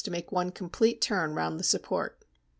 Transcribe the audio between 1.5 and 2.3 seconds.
the support.